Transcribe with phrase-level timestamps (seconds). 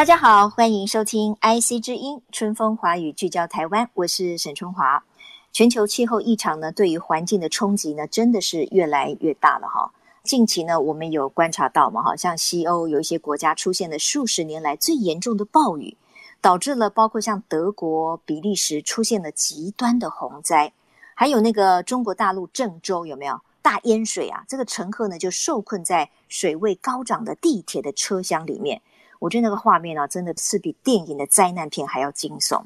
[0.00, 5.04] 大家好，欢迎收听 IC 之音春风华语聚焦台湾，我是沈春华。
[5.52, 9.92] 全球气候异常呢，对于环境的冲击呢，真的是越来越大了哈。
[10.22, 15.98] 近期呢，我们有观察到嘛，哈，像西欧有一些国家出现了数十年来最严重的暴雨，
[16.40, 20.72] 导致了包括像德国、比利时出现了极端的洪灾，
[21.14, 24.44] 还有那个中国大陆郑州有没有大淹水啊？
[24.48, 28.80] 这个乘客呢就受困在水位高涨的地铁的车厢里面。
[29.20, 32.62] 我觉得那个画面啊，真的是比电影的灾难片还要惊悚。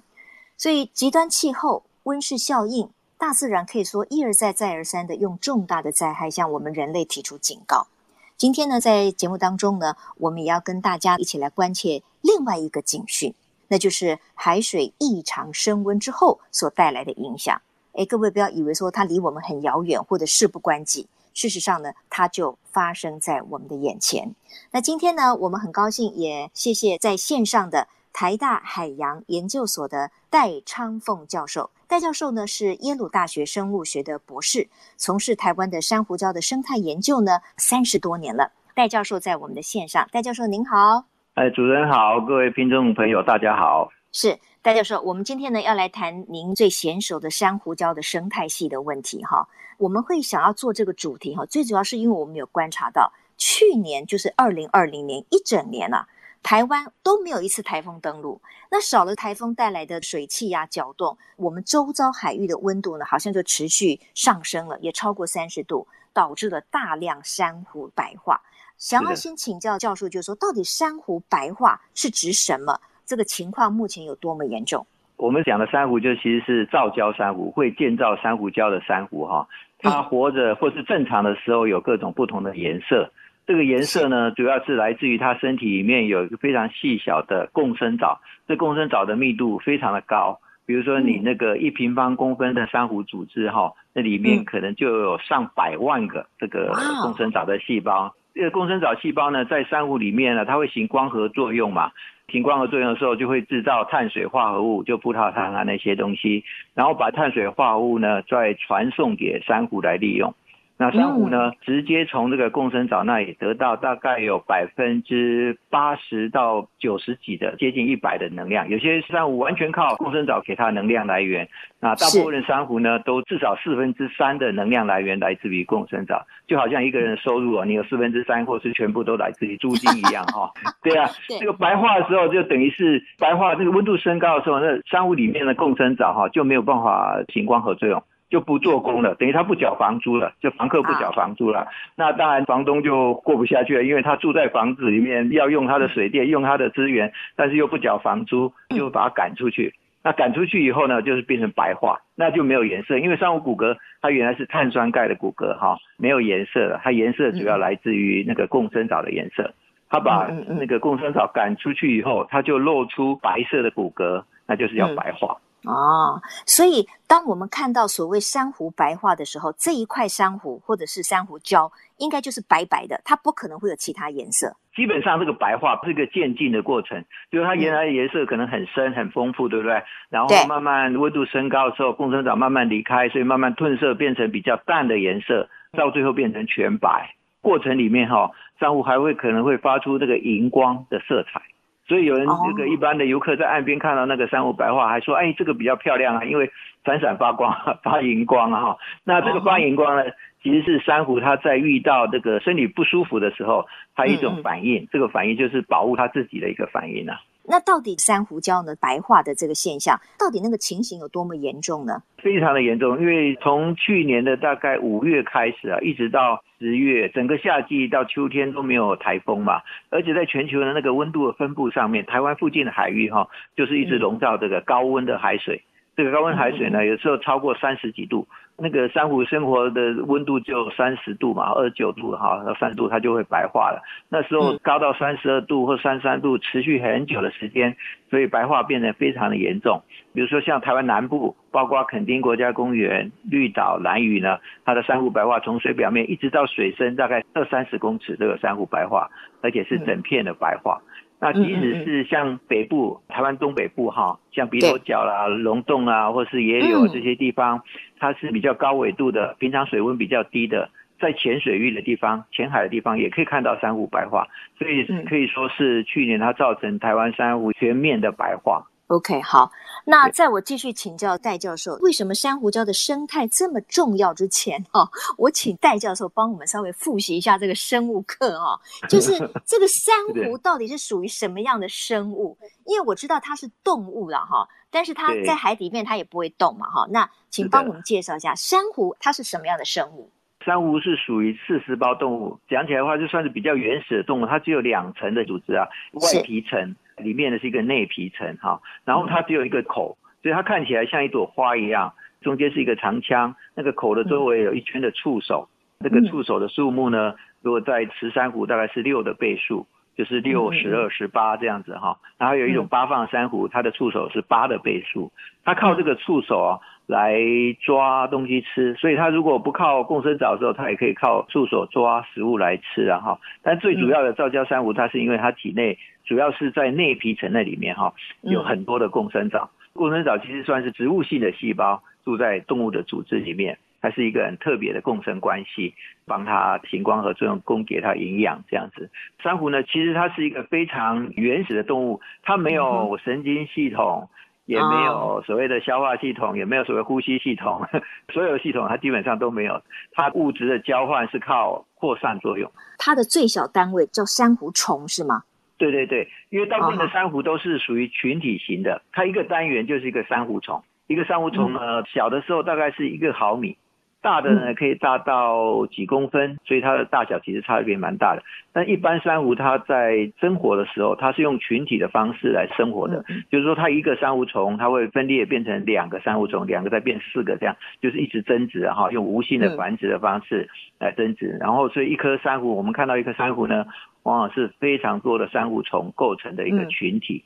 [0.56, 2.88] 所以，极端气候、温室效应，
[3.18, 7.88] 大自然可以说一而再、再而三的用重大的灾害向我们人类提出警告。
[8.36, 13.34] 今天呢，在节目当中呢，我们也要跟大家一起来关切另外一个警讯，
[13.68, 17.60] 那就是海水异常升温之后所带来的影响。
[17.92, 21.08] 诶，各位不要以为说它离我们很遥远或者事不关己。
[21.34, 24.34] 事实上呢，它就发生在我们的眼前。
[24.70, 31.70] 那今天呢，我们很高兴，也谢谢在线上的台大海洋研究所的戴昌凤教授。
[31.86, 38.52] 戴教授呢是耶鲁大学生物学的博士，从事台湾的珊瑚礁的生态研究呢三十多年了。
[38.74, 41.04] 戴教授在我们的线上，戴教授您好。
[41.34, 43.88] 哎，主持人好，各位听众朋友大家好。
[44.12, 44.38] 是。
[44.64, 49.46] 戴教授，我们今天呢要来谈您最娴熟的珊瑚礁的生态系的问题哈。
[49.76, 56.08] 我们会想要做这个主题哈，最主要是因为我们有观察到，去年就是二零二零年一整年啊，
[56.42, 58.40] 台湾都没有一次台风登陆。
[58.70, 68.40] 那少了台风带来的水汽呀、搅动，我们周遭海域的温度呢，好像就持续上升了，也超过三十度，导致了大量珊瑚白化。
[68.78, 72.80] 想要先请教教授，就是说，到底珊瑚白化是指什么？
[73.06, 74.86] 这个情况目前有多么严重？
[75.16, 79.46] 我们讲的珊瑚就其实是造礁珊瑚，会建造珊瑚礁的珊瑚哈。
[79.78, 83.12] 它活着或是正常的时候有各种不同的颜色。
[83.46, 90.40] 这个颜色呢，主要是来自于它身体里面有一个非常细小的共生藻，这共生藻的密度非常的高。
[90.66, 96.72] 比如说你那个一平方公分的珊瑚组织哈，那里面可能就有上百万个这个
[97.02, 98.14] 共生藻的细胞。
[98.34, 101.92] 这个共生藻细胞呢，在珊瑚里面呢，它会行光合作用嘛。
[102.28, 106.42] 行光合作用的时候，就会制造碳水化合物，就葡萄糖啊那些东西，
[106.74, 110.34] 然后把碳水化合物呢再传送给珊瑚来利用。
[110.76, 118.68] 那珊瑚呢，直接从这个共生藻那里得到大概有百分之八十到九十几的接近一百的能量。
[118.68, 121.48] 有些珊瑚完全靠共生藻给它能量来源，
[121.78, 126.26] 那大部分的珊瑚呢，都至少四分之三的能量来源来自于共生藻。
[126.48, 130.50] 就好像一个人的收入啊，你有四分之三或是全部都来自于租金一样哈。
[130.82, 131.08] 对啊，
[131.38, 138.02] 这个白化的时候就等于是白化，这个温度升高的时候，那珊瑚里面的共生藻哈就没有办法行光合作用。
[138.30, 141.60] 就不做工了，等于他不缴房租了，就房客不缴房租了。
[141.60, 149.74] 啊、那当然房东就过不下去了，因为他住在房子里面，要用他的水电，用他的资源，但是又不缴房租，就把他赶出去。
[149.76, 159.52] 嗯、那赶出去以后呢，就是变成白化，那就没有颜色，因为珊瑚骨骼它原来是碳酸钙的骨骼哈，没有颜色了，它颜色主要来自于那个共生藻的颜色。
[159.90, 165.36] 他把那个共生藻赶出去以后，它就露出白色的骨骼，那就是要白化。
[165.38, 174.54] 嗯哦，所以当我们看到所谓珊瑚白化的时候，这一块珊瑚或者是珊瑚礁，应该就是白白的，它不可能会有其他颜色。
[174.74, 179.82] 基本上这个白化是一个渐进的过程，就是它原来的颜色可能很深很丰富，对不对？
[180.10, 185.48] 然后慢慢温度升高的时候，共生藻慢慢离开，所以慢慢褪色变成比较淡的颜色，
[185.78, 187.14] 到最后变成全白。
[187.40, 191.40] 过程里面哈，珊瑚还会可能会发出这个荧光的色彩。
[191.86, 196.50] 所以有人这个一般的游客在岸边看到那个珊瑚白化，还说，哎，这个比较漂亮啊，因为
[196.84, 197.54] 闪闪发光，
[197.84, 198.78] 发荧光啊哈。
[199.04, 200.04] 那这个发荧光呢，
[200.42, 207.20] 其实是珊瑚它在遇到这个身体不舒服的时候，它一种反应，这个反应就是保护它自己的一个反应啊。
[207.46, 212.02] 那到底珊瑚礁呢白化的这个现象，到底那个情形有多么严重呢？
[212.16, 225.60] 非常的严重，因为从去年的大概五月开始啊，一直到十月，整个夏季到秋天都没有台风嘛，而且在全球的那个温度的分布上面，台湾附近的海域哈，就是一直笼罩这个高温的海水。
[225.94, 233.82] 这个高温海水呢，有时候超过三十几度，那个珊瑚生活的温度就三十度嘛，二十九度哈，到三十度它就会白化了。
[234.08, 237.76] 那时候高到三十二度或三十三度，持续很久的时间，
[238.08, 239.82] 所以白化变得非常的严重。
[240.12, 249.10] 比如说像台湾南部，包括垦丁国家公园、绿岛、蓝屿呢，它的珊瑚白化从水表面一直到水深大概二三十公尺，都有珊瑚白化，
[249.42, 250.80] 而且是整片的白化。
[251.20, 257.62] 那即使是像北部，台湾东北部哈，像鼻头角啦、龙洞啊，或是野柳这些地方，
[257.98, 260.68] 它是比较高纬度的，平常水温比较低的，
[261.00, 264.28] 在浅水域的地方、浅海的地方，也可以看到珊瑚白化，
[264.58, 268.66] 所以可以说是去年它造成台湾珊瑚全面的白化。
[268.88, 269.50] OK，好，
[269.86, 274.86] 那在我继续请教戴教授，为什么珊瑚礁的生态这么重要之前，哈，
[275.16, 278.60] 我请戴教授帮我们稍微复习一下这个生物课哦，
[278.90, 279.12] 就是
[279.46, 282.36] 这个珊瑚到底是属于什么样的生物？
[282.66, 286.86] 因为我知道它是动物了哈，但是它在海底面它也不会动嘛哈。
[286.90, 290.10] 那请帮我们介绍一下珊瑚它是什么样的生物？
[290.44, 296.76] 珊瑚是属于刺丝胞动物，讲起来的话就算是比较原始的动物，它只有两层的组织啊，外皮层。
[296.96, 305.48] 里面的是一个内皮层哈，然后它只有一个口，所以它看起来像一朵花一样，中间是一个长腔，那个口的周围有一圈的触手，
[305.78, 315.12] 那个触手的数目呢，如果在十珊瑚大概是六的倍数，就是六、十二、十八这样子哈，然后有一种八放珊瑚，它的触手是八的倍数，
[315.44, 317.18] 它靠这个触手啊来
[317.60, 325.78] 抓东西吃，所以它如果不靠共生藻的时候，它也可以靠触手抓食物来吃啊哈，但最主要的造礁珊瑚，它是因为它体内。
[326.06, 329.48] 主要是在内皮层那里面哈，有很多的共生藻。
[329.72, 335.72] 共生藻其实算是植物性的细胞，住在动物的组织里面，它是一个很特别的共生关系，
[336.04, 338.90] 帮它行光合作用，供给它营养这样子。
[339.22, 344.10] 珊瑚呢，其实它是一个非常原始的动物，它没有神经系统，
[344.46, 347.66] 也没有所谓的消化系统，也没有所谓呼吸系统，
[348.12, 349.62] 所有系统它基本上都没有。
[349.92, 352.50] 它物质的交换是靠扩散作用。
[352.78, 355.22] 它的最小单位叫珊瑚虫是吗？
[355.56, 363.56] 对对对，因为大部分的珊瑚都是属于群体型的，它一个单元就是一个珊瑚虫，一个珊瑚虫呢，小的时候大概是一个毫米。
[364.04, 368.22] 大的呢可以大到几公分，所以它的大小其实差别蛮大的。
[368.52, 381.38] 但一般珊瑚它在生活的时候，它是用群体的方式来生活的，就是说它一个珊瑚虫，它会分裂变成两个珊瑚虫，两个再变四个，这样就是一直增殖哈，用无性的繁殖的方式来增殖。
[381.40, 383.64] 然后所以一颗珊瑚，我们看到一颗珊瑚呢，
[384.02, 387.24] 往往是非常多的珊瑚虫构成的一个群体。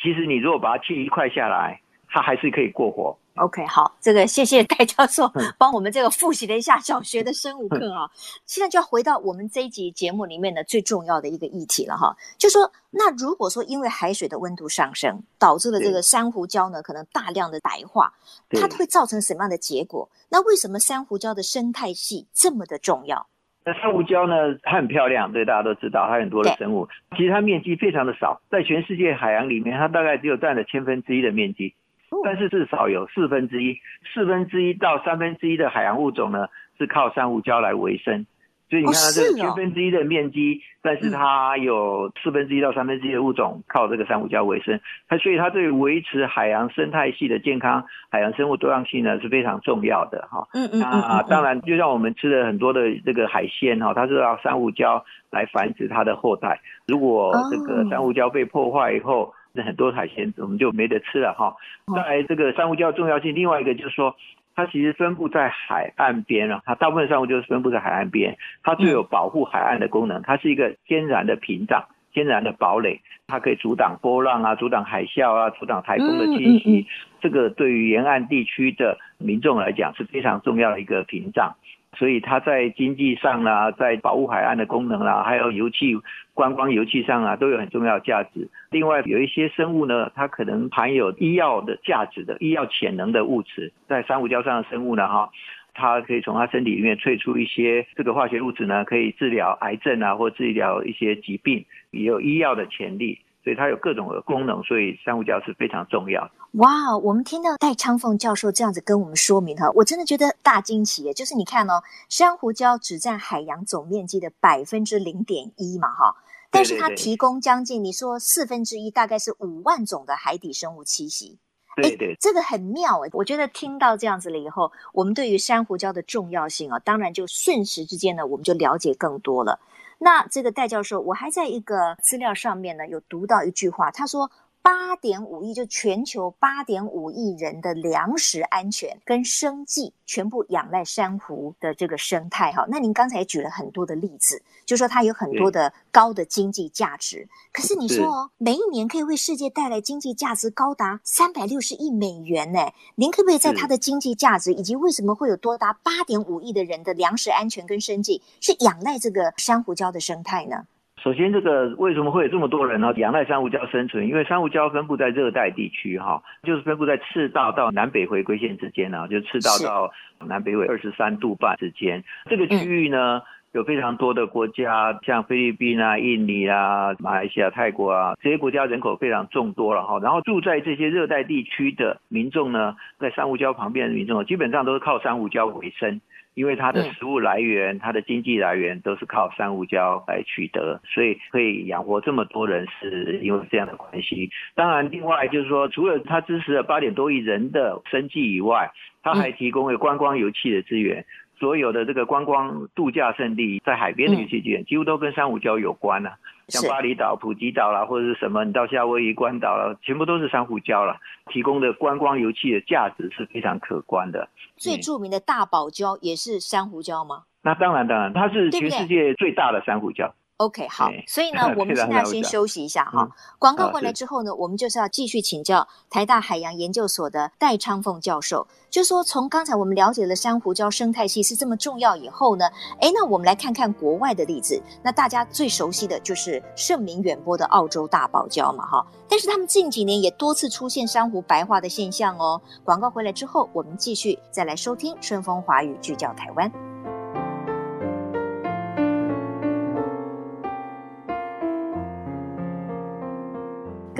[0.00, 3.18] 其实你如果把它切一块下来，它还是可以过活。
[3.40, 5.26] OK，好，这个谢谢戴教授
[5.56, 8.10] 帮我们这个复习了一下小学的生物课啊。
[8.44, 18.12] 现在就要回到我们这一集节目里面的最重要的一个议题了哈，就说那如果说因为海水的温度上升，导致了这个珊瑚礁呢可能大量的白化，
[18.50, 20.06] 它会造成什么样的结果？
[20.28, 23.26] 那为什么珊瑚礁的生态系这么的重要？
[23.64, 31.74] 那珊瑚礁呢，它很漂亮，对，大家都知道，它很多的生物，其实它面积非常的少，在全世界海洋里面，它大概只有占了千分之一的面积。
[32.24, 33.78] 但是至少有四分之一、
[34.12, 36.48] 四分之一到三分之一的海洋物种呢，
[36.78, 38.26] 是靠珊瑚礁来维生。
[38.68, 44.78] 所以你看它这个千分之一的面积，但是它有四分之一到三分之一的物种靠这个珊瑚礁维生。
[45.08, 50.46] 它所以它对维持海洋生态系的健康、海洋生物多样性呢是非常重要的哈。
[50.54, 50.78] 嗯嗯。
[50.78, 56.60] 那当然，就像我们吃的很多的这个海鲜哈，它是要珊瑚礁来繁殖它的后代。
[56.86, 61.56] 如果这个珊瑚礁被破坏以后，那很多海鲜我们就没得吃了哈。
[61.94, 64.14] 再来这个珊瑚礁的重要性，另外一个就是说，
[64.54, 76.86] 它其实分布在海岸边啊，它大部分珊瑚就是分布在海岸边，它具有保护海岸的功能，它是一个天然的屏障、天然的堡垒，它可以阻挡波浪啊，阻挡海啸啊，阻挡台风的侵袭。
[77.20, 81.56] 这个对于沿岸地区的民众来讲是非常重要的一个屏障。
[81.98, 85.94] 所以它在经济上啦，在保护海岸的功能啦，还有油气
[86.34, 88.48] 观光油气上啊，都有很重要的价值。
[88.70, 95.30] 另外有一些生物呢，它可能含有医药的价值的医药潜能的物质，在珊瑚礁上的生物呢，哈，
[95.74, 103.18] 它可以从它身体里面萃出一些这个化学物质呢，可以治疗癌症啊，或治疗一些疾病，也有医药的潜力。
[103.42, 106.30] 所以它有各种的功能，所以珊瑚礁是非常重要的。
[106.54, 111.14] 哇，我们听到戴昌凤教授这样子跟我们说明哈，我真的觉得大惊奇耶！
[111.14, 116.16] 就是你看哦，珊瑚礁只占海洋总面积的百分之零点一嘛哈，
[116.50, 121.38] 但是它提供将近你说四分之一，大概是五万种的海底生物栖息。
[121.76, 129.60] 对对，这个很妙诶，我觉得听到这样子了以后，我们对于珊瑚礁的重要性啊，当然就瞬时之间呢，我们就了解更多了。
[130.02, 134.30] 那这个戴教授，我还在一个资料上面呢，有读到一句话，他说
[134.62, 142.66] ：“八点五亿，就全球八点五亿人的粮食安全跟生计，全部仰赖珊瑚的这个生态哈。
[142.68, 147.26] 那您刚才举了很多的例子，就说它有很多的高的经济价值。
[147.52, 152.60] 可是你说哦，每一年可以为世界带来经济价值高达三百六十亿美元呢？
[152.96, 160.66] 您可不可以在它的经济价值以及为什么会有多达八点五亿的人的粮食安全跟生计是仰赖这个珊瑚礁的生态呢？
[161.02, 162.92] 首先，这个为什么会有这么多人呢？
[162.96, 169.90] 仰赖珊瑚礁生存，因为珊瑚礁分布在热带地区，哈，就是分布在赤道到南北回归线之间啊，就赤道到
[170.26, 172.04] 南北纬二十三度半之间。
[172.28, 179.98] 这个区域呢，有非常多的国家，像菲律宾啊、印尼啊、马来西亚、泰国啊，这些国家人口非常众多了哈。
[180.02, 186.02] 然后住在这些热带地区的民众呢，在珊瑚礁旁边的民众，基本上都是靠珊瑚礁为生。
[186.40, 194.30] 因为它的食物来源、它的经济来源都是靠珊瑚礁来取得，所以可以养活这么多人，是因为这样的关系。
[194.54, 198.70] 当然，另外就是说，除了它支持了八点多亿人的生计以外，
[199.02, 201.04] 它还提供了观光油气的资源。
[201.40, 206.12] 所有的这个观光度假胜地，在海边的游憩资源，几乎都跟珊瑚礁有关啊。
[206.48, 210.98] 像巴厘岛、普吉岛啦，或者是什么，你到夏威夷关岛了，全部都是珊瑚礁了，
[211.30, 214.28] 提供的观光游憩的价值是非常可观的。
[214.56, 217.22] 最著名的大堡礁也是珊瑚礁吗？
[217.42, 220.10] 那当然，当然，它是全世界最大的珊瑚礁。
[220.40, 223.06] OK，好，所以呢，我们现在先休息一下哈。
[223.38, 228.46] 广告回来之后呢，我们就是要继续请教台大海洋研究所的戴昌凤教授。
[228.70, 232.46] 就说从刚才我们了解了珊瑚礁生态系是这么重要以后呢，
[232.80, 234.58] 诶，那我们来看看国外的例子。
[234.82, 238.86] 那大家最熟悉的就是盛名远播的澳洲大堡礁嘛，哈。
[239.10, 242.40] 但是他们近几年也多次出现珊瑚白化的现象哦。
[242.64, 246.50] 广告回来之后，我们继续再来收听春风华语聚焦台湾。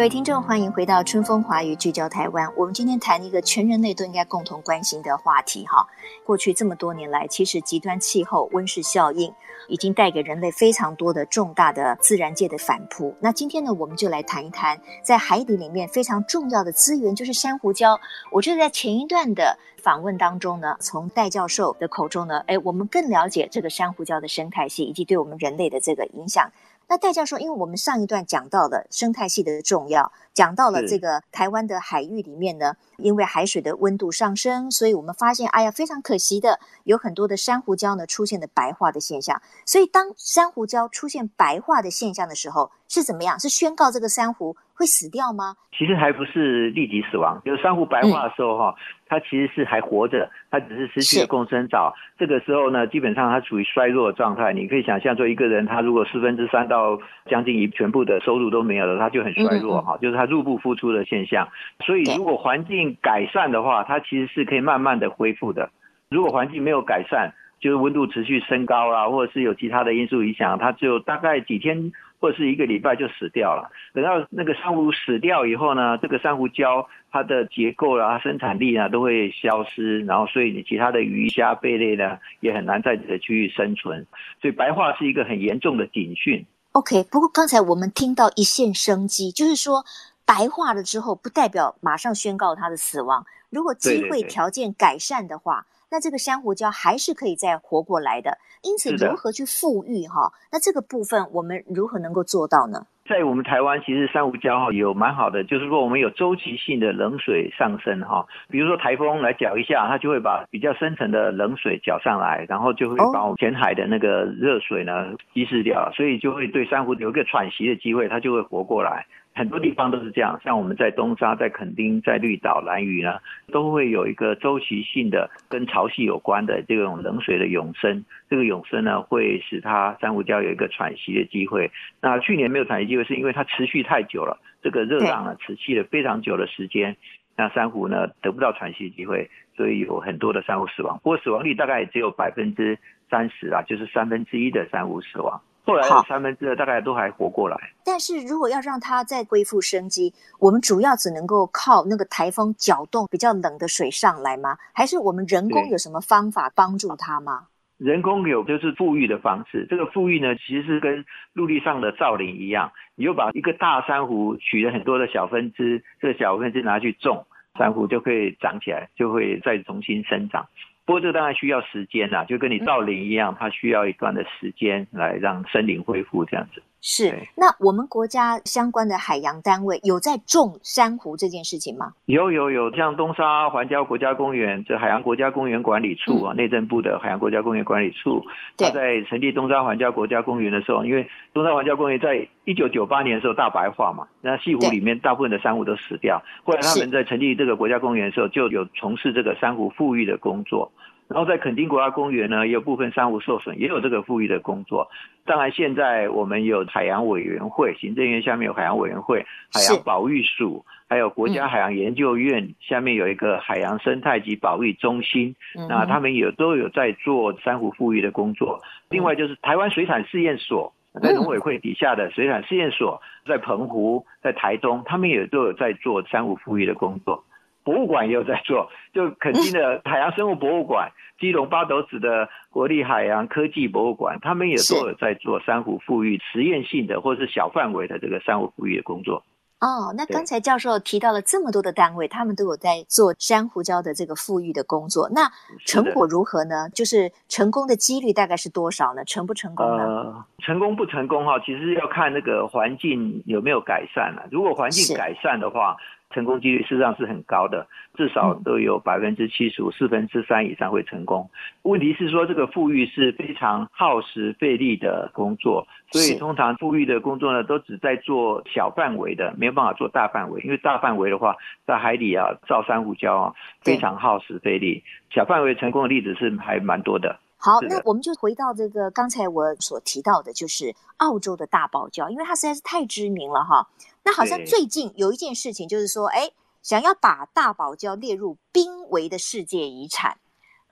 [0.01, 2.51] 各位听众，欢迎回到春风华语聚焦台湾。
[2.57, 5.87] 我们今天谈一个全人类都应该共同关心的话题哈。
[6.25, 9.31] 过去这么多年来，其实极端气候、温室效应
[9.69, 13.15] 已经带给人类非常多的重大的自然界的反扑。
[13.21, 17.99] 那今天呢，我们就来谈一谈，在海底里面非常重要的资源就是珊瑚礁。
[18.33, 26.51] 我觉得在前一段的访问当中呢，从戴教授的口中呢，哎，我们更了解这个珊瑚礁的生态系以及对我们人类的这个影响。
[26.91, 39.41] 那戴教授，因为我们上一段讲到了生态系的重要，讲到了这个台湾的海域里面呢，因为海水的温度上升，所以我们发现，哎呀，非常可惜的，有很多的珊瑚礁呢出现了白化的现象。
[39.65, 43.39] 所以当珊瑚礁出现白化的现象的时候，是怎么样？
[43.39, 45.55] 是宣告这个珊瑚会死掉吗？
[45.77, 51.95] 其实还不是立即死亡，就是珊瑚白化的时候哈、嗯，它其实是还活着，它只是失去了共生藻。
[52.19, 54.53] 这个时候呢，基本上它处于衰弱的状态。
[54.53, 61.49] 你可以想象，做一个人，他如果四分之三到将近一全部的收入都没有了，他就很衰弱哈、嗯，就是他入不敷出的现象。
[61.85, 65.71] 所以如果环境改善的话，它其实是可以慢慢的恢复的。
[66.11, 73.71] 如果环境没有改善，就是温度持续升高啦，或者是有其他的因素影响，它只有大概几天或者是一个礼拜就死掉了。
[73.95, 84.07] 等到那个珊瑚死掉以后呢，这个珊瑚礁它的结构啦、生产力啊都会消失，然后所以你其他的鱼虾贝类呢也很难在这个区域生存。
[84.41, 86.45] 所以白化是一个很严重的警讯。
[86.73, 89.85] OK，不过刚才我们听到一线生机，就是说
[90.25, 93.25] 白化了之后不代表马上宣告它的死亡。
[93.49, 95.55] 如果机会条件改善的话。
[95.55, 100.33] 对对对那这个珊瑚礁还是可以再活过来的，因此如何去富裕哈？
[100.53, 102.87] 那这个部分我们如何能够做到呢？
[103.09, 119.05] 在我们台湾，其实珊瑚礁哈有蛮好的，就是说我们有周期性的冷水上升哈，比如说台风来搅一下，它就会把比较深层的冷水搅上来，然后就会把我们浅海的那个热水呢稀释掉，所以就会对珊瑚有一个喘息的机会，它就会活过来。
[119.33, 123.19] 很多地方都是这样，像我们在东沙、在垦丁、在绿岛、兰屿呢，
[123.53, 128.05] 都会有一个周期性的跟潮汐有关的这种冷水的涌升。
[128.29, 131.71] 这个涌升呢，会使它珊瑚礁有一个喘息的机会。
[132.03, 136.97] 那去年没有喘息机会，是因为它持续太久了，这个热浪呢持续了非常久的时间，
[137.37, 140.99] 那珊瑚呢得不到喘息机会，所以有很多的珊瑚死亡。
[141.03, 142.77] 不过死亡率大概也只有百分之
[143.09, 145.41] 三十啊，就是三分之一的珊瑚死亡。
[145.65, 154.57] 后来有三分之二大概都还活过来，但是如果要让它再恢复生机，我们主要只能够靠那个台风搅动比较冷的水上来吗？
[154.75, 157.47] 还是我们人工有什么方法帮助它吗？
[157.77, 167.27] 人工有就是富裕的方式，这个富裕呢，其实是跟陆地上的造林一样，你就把一个大珊瑚取了很多的小分支，这个小分支拿去种
[167.59, 170.47] 珊瑚就可以长起来，就会再重新生长。
[170.91, 176.61] 不过这个当然需要时间啦，就跟你造林一样，它需要一段的时间来让森林恢复这样子。
[176.83, 181.93] 是，那我们国家相关的海洋单位有在种珊瑚这件事情吗？
[182.07, 188.25] 有有有，像东沙环礁国家公园，这海洋国家公园管理处啊，嗯、内政部的海洋国家公园管理处，
[188.57, 200.73] 他在成立东沙环礁国家公园的时候，因为东沙环礁公园在一九九八年的时候大白化嘛，那西湖里面大部分的珊瑚都死掉，后来他们在成立这个国家公园的时候，就有从事这个珊瑚复育的工作。
[201.11, 204.89] 然后在垦丁国家公园呢，也有部分珊瑚受损，也有这个复育的工作。
[205.25, 218.61] 当然，现在我们有海洋委员会，行政院下面有海洋委员会，海洋保育署，还有国家海洋研究院下面有一个海洋生态及保育中心，嗯、那他们也都有在做珊瑚复育的工作。
[218.89, 227.25] 另外就是台湾水产试验所，在农委会底下的水产试验所，在澎湖、在台东，他们也都有在做珊瑚复育的工作。
[227.71, 239.23] 博物馆也有在做， 就垦丁的 海洋生物博物馆、基隆八斗子的国立海洋科技博物馆，他们也都有在做珊瑚复育实验性的或是小范围的这个珊瑚复育的工作。
[239.61, 245.11] 哦，那刚才教授提到了这么多的单位，他们都有在做珊瑚礁的这个复育的工作。
[245.13, 245.31] 那
[245.67, 246.65] 成果如何呢？
[246.69, 249.05] 是就是成功的几率大概是多少呢？
[249.05, 249.85] 成不成功呢？
[249.85, 254.27] 呃，成功不成功哈，其实要看那个环境有没有改善了。
[254.33, 255.77] 如果环境改善的话。
[256.11, 261.31] 成功几率事实上是很高的，至少都有百分之七十五，四分之三以上会成功。
[261.63, 274.83] 问题是说，这个富裕是非常耗时费力的工作，所以通常富裕的工作呢，都只在做小范围的，没有办法做大范围，因为大范围的话，在海里啊造珊瑚礁啊，非常耗时费力。
[275.11, 277.19] 小范围成功的例子是还蛮多的。
[277.43, 283.67] 好，那我们就回到这个刚才我所提到的，就是澳洲的大堡礁，因为它实在是太知名了哈。
[284.03, 286.33] 那好像最近有一件事情，就是说，哎，
[286.63, 290.19] 想要把大堡礁列入濒危的世界遗产，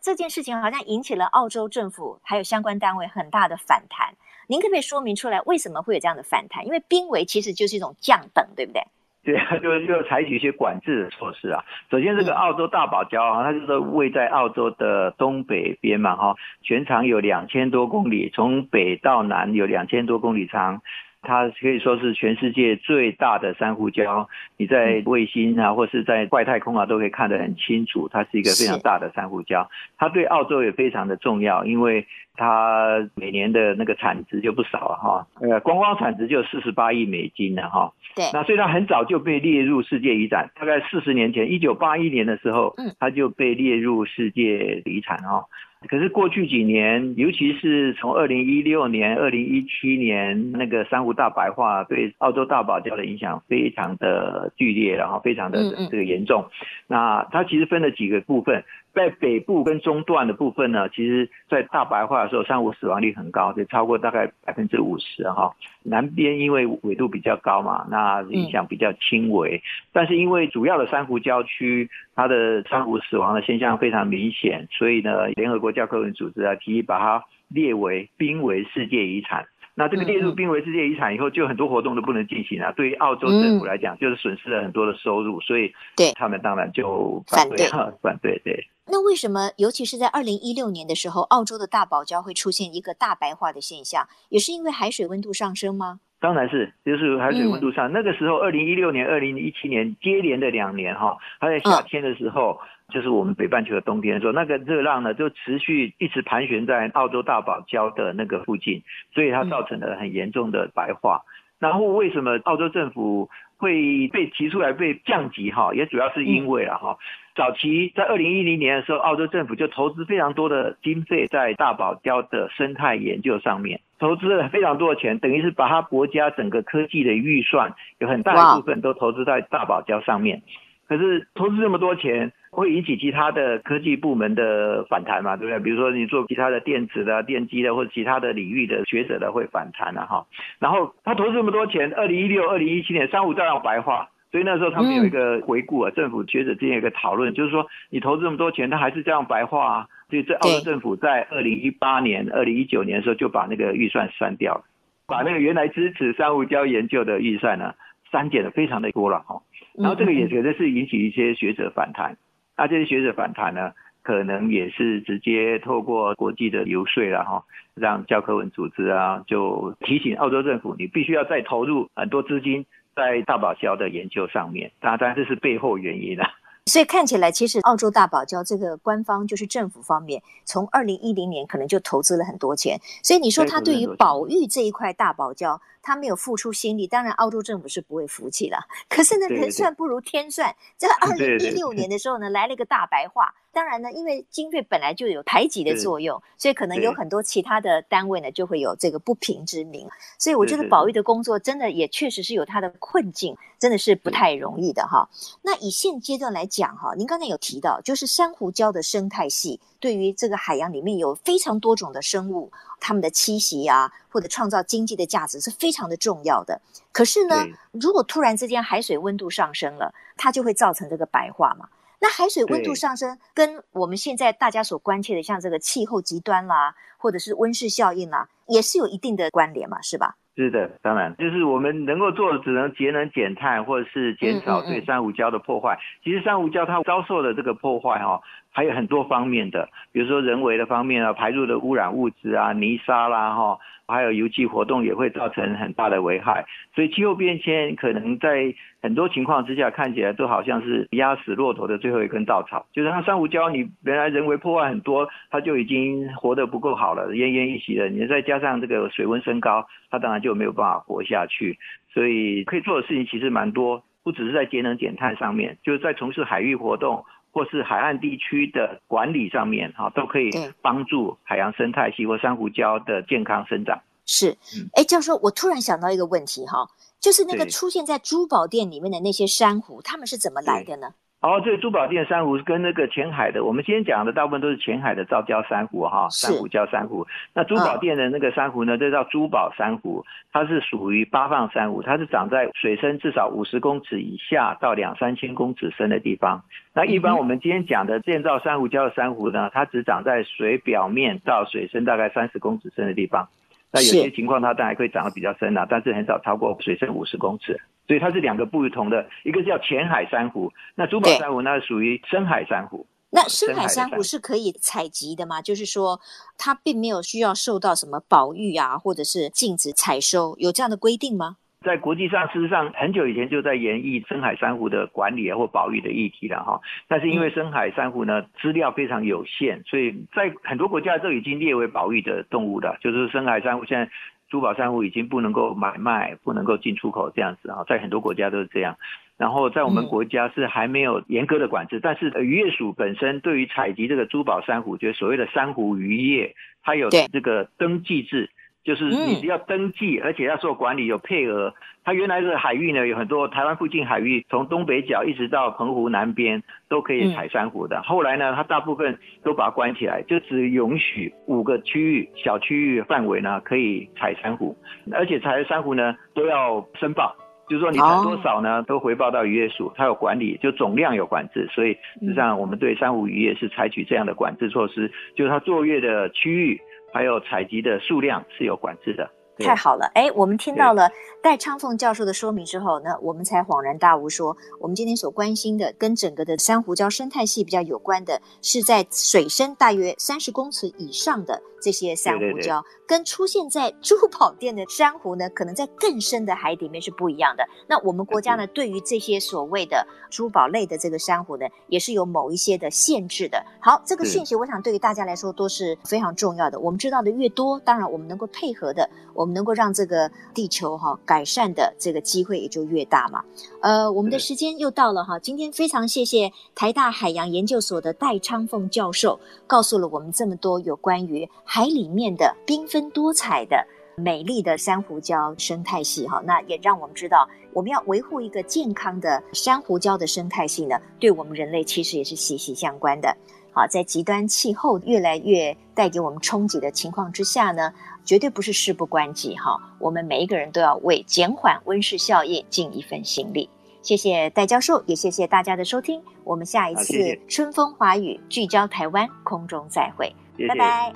[0.03, 4.15] 这件事情好像引起了澳洲政府还有相关单位很大的反弹。
[4.47, 6.67] 您可不可以说明出来，为什么会有这样的反弹？
[6.67, 8.83] 因为濒危其实就是一种降等，对不对？
[9.25, 11.65] 对啊， 就就采取一些管制的措施啊。
[11.91, 20.81] 首先，这个澳洲大堡礁啊，它就是位在澳洲的东北边嘛，哈，全长有两千多公里，从北到南有两千多公里长。
[21.21, 28.09] 它可以说是全世界最大的珊瑚礁，你在卫星啊，或是在外太空啊，都可以看得很清楚。
[28.11, 29.67] 它是一个非常大的珊瑚礁，
[29.99, 35.27] 它对澳洲也非常的重要，因为它每年的那个产值就不少了哈。
[35.41, 37.93] 呃，光光产值就四十八亿美金了哈。
[38.15, 38.25] 对。
[38.33, 45.45] 那所以它很早就被列入世界遗产，大概四十年前，一九八一年的时候，嗯，它就被列入世界遗产哈。
[45.87, 56.47] 可是过去几年，尤其是从二零一六年、二零一七年那个珊瑚大白化，对澳洲大堡礁的影响非常的剧烈，然后非常的这个严重。
[56.89, 58.65] 那它其实分了几个部分。
[58.99, 65.55] 在北部跟中段的部分呢，其实，在大白话的时候，珊瑚死亡率很高，就超过大概百分之五十哈。
[65.85, 69.63] 南边因为纬度比较高嘛，那影响比较轻微。
[69.93, 79.47] 但是因为主要的珊瑚礁区，它的珊瑚死亡的现象非常明显，所以呢，联合国教科文组织啊提议把它列为濒危世界遗产。
[79.77, 82.73] 那这个列入濒危世界遗产以后，就很多活动都不能进行了。
[82.73, 87.65] 对于澳洲政府来讲，就是损失了很多的收入，所以对他们当然就反对，
[88.03, 88.67] 反对，对。
[88.91, 96.01] 那为什么，尤其是在二零一六年的时候，澳洲的大堡礁会出现一个大白化的现象，也是因为海水温度上升吗？
[96.21, 97.89] 当然是，就是海水温度上。
[97.89, 108.83] 嗯、那个时候，二零一六年、二零一七年接连的两年哈，它在夏天的时候，嗯、就是我们北半球的冬天的时候，那个热浪呢就持续一直盘旋在澳洲大堡礁的那个附近，
[109.15, 111.23] 所以它造成了很严重的白化。
[111.25, 115.75] 嗯、然后为什么澳洲政府会被提出来被降级哈？
[115.75, 116.93] 也主要是因为了哈。
[116.93, 117.05] 嗯
[117.39, 130.43] 早期在二零一零年的时候，澳洲政府就投资非常多的经费在大堡礁的生态研究上面，投资了非常多的钱，等于是把它国家整个科技的预算有很大一部分都投资在大堡礁上面。
[130.89, 135.37] 可是投资这么多钱，会引起其他的科技部门的反弹嘛？
[135.37, 135.63] 对不对？
[135.63, 140.27] 比如说你做其他的电子的、电机的或者其他的领域的学者的会反弹了哈。
[140.59, 144.09] 然后他投资这么多钱，二零一六、二零一七年三五照样白化。
[144.31, 149.87] 所以那时候他们有一个回顾啊，政府学者之间有一个讨论，就是说你投资这么多钱，他还是这样白化啊。
[150.11, 154.65] 所以这澳洲政府在二零一八年、二零一九年的时候就把那个预算删掉了，
[155.07, 157.75] 把那个原来支持珊瑚礁研究的预算呢
[158.13, 159.41] 删减的非常的多了哈。
[159.75, 162.17] 然后这个也觉得是引起一些学者反弹，
[162.59, 167.43] 那这些学者反弹呢，可能也是直接透过国际的游说了哈，
[167.75, 172.67] 让教科文组织啊就提醒澳洲政府，你必须要再投入很多资金。
[172.97, 176.25] 在大堡礁的研究上面，当然这是背后原因了。
[176.69, 182.79] 所以看起来，其实澳洲大堡礁这个官方就是政府方面，从二零一零年可能就投资了很多钱。
[183.03, 188.59] 所以你说他对于保育这一块大堡礁，他没有付出心力，当然澳洲政府是不会服气的。
[188.89, 193.35] 可是呢，人算不如天算，在 二零一六年的时候呢，来了一个大白话。
[193.59, 199.89] 当然呢，因为经费本来就有排挤的作用，所以可能有很多其他的单位呢就会有这个不平之名。
[200.17, 205.09] 所以我觉得保育的工作真的也确实是有它的困境，真的是不太容易的哈。
[205.43, 216.61] 那以现阶段来讲哈，您刚才有提到，就是珊瑚礁的生态系对于这个海洋里面有非常多种的生物，它们的栖息啊，或者创造经济的价值是非常的重要的。
[216.93, 221.69] 可是呢，如果突然之间海水温度上升了，它就会造成这个白化嘛。
[222.01, 230.15] 那海水温度上升，跟我们现在大家所关切的，像这个气候极端啦，或者是温室效应啦，也是有一定的关联嘛，是吧？
[230.37, 235.75] 是的，当然，就是我们能够做的，只能节能减碳，或者是减少对珊瑚礁的破坏。
[235.75, 235.99] 嗯嗯嗯。
[236.05, 238.21] 其实珊瑚礁它遭受的这个破坏哈，
[238.53, 243.59] 还有很多方面的，比如说人为的方面啊，排入的污染物质啊，泥沙啦哈。
[243.89, 252.67] 还有油气活动也会造成很大的危害，所以气候变迁可能在很多情况之下看起来都好像是压死骆驼的最后一根稻草。
[252.73, 257.89] 就是它珊瑚礁，你原来人为破坏很多，它就已经活得不够好了，奄奄一息了。
[257.89, 261.59] 你再加上这个水温升高，它当然就没有办法活下去。
[261.91, 267.05] 所以可以做的事情其实蛮多，不只是在节能减碳上面，就是在从事海域活动。
[267.39, 270.29] 或是海岸地区的管理上面，哈，都可以
[270.61, 273.81] 帮助海洋生态系或珊瑚礁的健康生长。
[274.05, 274.37] 是，
[274.75, 276.67] 哎，教授，我突然想到一个问题，哈，
[276.99, 280.95] 就是那个出现在珠宝店里面的那些珊瑚，它们是怎么来的呢？
[281.21, 287.09] 哦，这个珠宝店珊瑚跟那个浅海的，我们今天讲的大部分都是浅海的造礁珊瑚哈，珊瑚礁珊瑚。
[287.35, 296.45] 那珠宝店的那个珊瑚呢，这叫珠宝珊瑚，它是属于八放珊瑚，它是长在水深至少五十公尺以下到两三千公尺深的地方。
[296.73, 303.29] 那一般我们今天讲的建造珊瑚礁的珊瑚呢，它只长在水表面到水深大概三十公尺深的地方。
[303.71, 307.61] 那有些情况它当然会长得比较深了，但是很少超过水深五十公尺。
[307.87, 312.87] 所以它是两个不同的，一个叫浅海珊瑚，那珠宝珊瑚那属于深海珊瑚。
[313.11, 315.41] 那深海珊瑚是可以采集的吗？
[315.41, 315.99] 就是说
[316.37, 321.39] 它并没有需要受到什么保育啊，或者是禁止采收，有这样的规定吗？
[321.69, 326.61] 在国际上，事实上很久以前就在研议深海珊瑚的管理或保育的议题了哈。
[326.89, 333.91] 但是因为深海珊瑚呢资料非常有限，所以在很多国家都已经列为保育的动物了，就是深海珊瑚现在。
[334.31, 338.77] 珠宝珊瑚已经不能够买卖，不能够进出口这样子啊，在很多国家都是这样。
[339.17, 348.29] 然后在我们国家是还没有严格的管制，但是渔业署本身对于采集这个珠宝珊瑚，就是所谓的珊瑚渔业，它有这个登记制。
[348.69, 351.55] 就是你只要登记，而且要做管理，有配额。
[351.85, 357.81] 它原来的海域呢，有很多台湾附近海域，从东北角一直到澎湖南边都可以采珊瑚的。
[357.81, 364.55] 后来呢，它大部分都把它关起来，就只允许五个区域小区域范围呢可以采珊瑚，
[364.93, 367.17] 而且采的珊瑚呢都要申报，
[367.49, 371.49] 就是说你采多少呢都回报到渔业署，它有管理，就总量有管制。
[371.51, 376.61] 所以实际上我们对珊瑚渔业是采取这样的管制措施，就是它作业的区域。
[376.99, 379.09] 还有采集的数量是有管制的。
[379.39, 380.91] 太好了，哎，我们听到了
[381.23, 397.47] 戴昌凤教授的说明之后，那我们才恍然大悟说，说我们今天所关心的，跟整个的珊瑚礁生态系比较有关的，是在水深大约三十公尺以上的这些珊瑚礁，对对对，跟出现在 珠宝店的珊瑚呢，可能在更深的海底面是不一样的。
[397.69, 403.45] 那我们国家呢，对于这些所谓的珠宝类的这个珊瑚呢，也是有某一些的限制的。
[403.61, 406.59] 好，这个讯息我想对于大家来说都是非常重要的。
[406.59, 413.23] 我们知道的越多，当然我们能够配合的，我们能够让这个地球哈改善的这个机会也就越大嘛。
[413.61, 423.63] 呃，我们的时间又到了哈，今天非常谢谢台大海洋研究所的戴昌凤教授，告诉了我们这么多有关于海里面的缤纷多彩的
[423.97, 426.23] 美丽的珊瑚礁生态系哈。
[426.25, 433.15] 那也让我们知道，我们要维护一个健康的珊瑚礁的生态系呢，对我们人类其实也是息息相关的。
[433.51, 437.73] 好，在极端气候越来越带给我们冲击的情况之下呢，
[438.09, 443.51] 绝对不是事不关己哈，我们每一个人都要为减缓温室效应尽一份心力。
[443.83, 446.01] 谢谢戴教授，也谢谢大家的收听。
[446.25, 450.93] 我们下一次春风华语聚焦台湾空中再会，谢谢拜拜。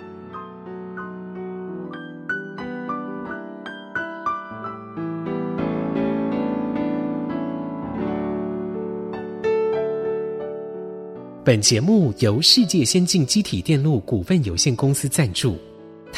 [11.44, 15.59] 本节目由世界先进机体电路股份有限公司赞助。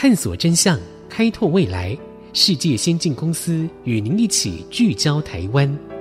[0.04, 1.96] 探索真相，开拓未来。
[2.34, 5.93] 世界先进公司与您一起聚焦台湾。